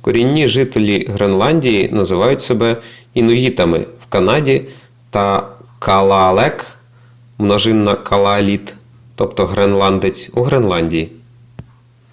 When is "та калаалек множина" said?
5.10-7.94